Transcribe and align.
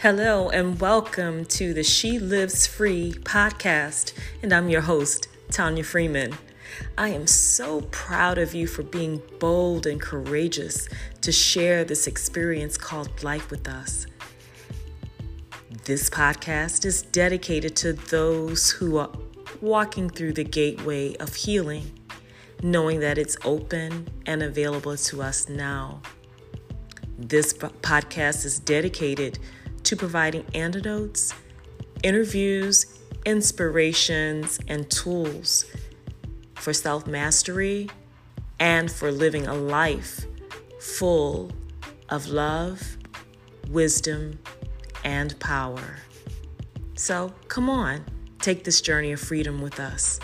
Hello, 0.00 0.50
and 0.50 0.78
welcome 0.78 1.46
to 1.46 1.72
the 1.72 1.82
She 1.82 2.18
Lives 2.18 2.66
Free 2.66 3.14
podcast. 3.14 4.12
And 4.42 4.52
I'm 4.52 4.68
your 4.68 4.82
host, 4.82 5.28
Tanya 5.50 5.84
Freeman. 5.84 6.34
I 6.98 7.08
am 7.08 7.26
so 7.26 7.80
proud 7.80 8.36
of 8.36 8.54
you 8.54 8.66
for 8.66 8.82
being 8.82 9.22
bold 9.38 9.86
and 9.86 9.98
courageous 9.98 10.86
to 11.22 11.32
share 11.32 11.82
this 11.82 12.06
experience 12.06 12.76
called 12.76 13.22
life 13.22 13.50
with 13.50 13.66
us. 13.66 14.06
This 15.84 16.10
podcast 16.10 16.84
is 16.84 17.00
dedicated 17.00 17.74
to 17.76 17.94
those 17.94 18.70
who 18.70 18.98
are 18.98 19.10
walking 19.62 20.10
through 20.10 20.34
the 20.34 20.44
gateway 20.44 21.16
of 21.16 21.34
healing, 21.34 21.98
knowing 22.62 23.00
that 23.00 23.16
it's 23.16 23.38
open 23.46 24.08
and 24.26 24.42
available 24.42 24.98
to 24.98 25.22
us 25.22 25.48
now. 25.48 26.02
This 27.18 27.54
podcast 27.54 28.44
is 28.44 28.60
dedicated 28.60 29.38
to 29.86 29.96
providing 29.96 30.44
antidotes, 30.54 31.32
interviews, 32.02 32.98
inspirations, 33.24 34.58
and 34.68 34.90
tools 34.90 35.64
for 36.56 36.72
self 36.72 37.06
mastery 37.06 37.88
and 38.58 38.90
for 38.90 39.12
living 39.12 39.46
a 39.46 39.54
life 39.54 40.26
full 40.80 41.52
of 42.08 42.28
love, 42.28 42.96
wisdom, 43.68 44.38
and 45.04 45.38
power. 45.38 45.98
So 46.96 47.32
come 47.48 47.70
on, 47.70 48.04
take 48.40 48.64
this 48.64 48.80
journey 48.80 49.12
of 49.12 49.20
freedom 49.20 49.60
with 49.60 49.78
us. 49.78 50.18